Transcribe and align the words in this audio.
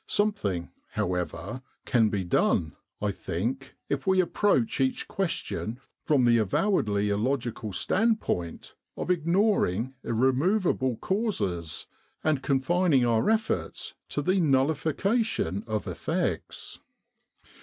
Something, 0.07 0.71
however, 0.93 1.61
can 1.85 2.09
be 2.09 2.23
done, 2.23 2.75
I 3.03 3.11
think, 3.11 3.75
if 3.87 4.07
we 4.07 4.19
approach 4.19 4.81
each 4.81 5.07
question 5.07 5.79
from 6.05 6.25
the 6.25 6.39
avowedly 6.39 7.11
illogical 7.11 7.71
standpoint 7.71 8.73
of 8.97 9.11
ignoring 9.11 9.93
irremovable 10.03 10.95
causes, 10.97 11.85
and 12.23 12.41
confining 12.41 13.05
our 13.05 13.29
efforts 13.29 13.93
to 14.09 14.23
the 14.23 14.39
nullification 14.39 15.63
of 15.67 15.87
effects. 15.87 16.79